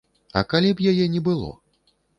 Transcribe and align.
А 0.39 0.41
калі 0.53 0.71
б 0.79 0.89
яе 0.95 1.05
не 1.19 1.25
было? 1.29 1.55